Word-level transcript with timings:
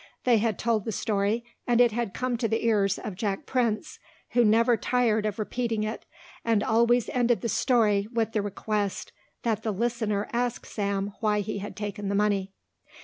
They 0.23 0.39
had 0.39 0.57
told 0.57 0.83
the 0.85 0.91
story, 0.91 1.45
and 1.67 1.79
it 1.79 1.91
had 1.91 2.11
come 2.15 2.35
to 2.37 2.47
the 2.47 2.65
ears 2.65 2.97
of 2.97 3.13
Jack 3.13 3.45
Prince, 3.45 3.99
who 4.31 4.43
never 4.43 4.75
tired 4.75 5.27
of 5.27 5.37
repeating 5.37 5.83
it 5.83 6.07
and 6.43 6.63
always 6.63 7.07
ended 7.09 7.41
the 7.41 7.49
story 7.49 8.07
with 8.11 8.31
the 8.31 8.41
request 8.41 9.11
that 9.43 9.61
the 9.61 9.71
listener 9.71 10.27
ask 10.33 10.65
Sam 10.65 11.13
why 11.19 11.41
he 11.41 11.59
had 11.59 11.75
taken 11.75 12.09
the 12.09 12.15
money. 12.15 12.51